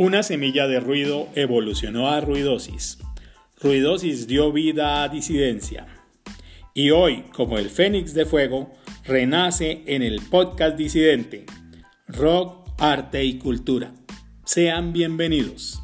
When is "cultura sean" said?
13.38-14.92